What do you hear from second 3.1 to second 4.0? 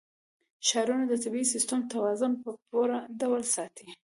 ډول ساتي.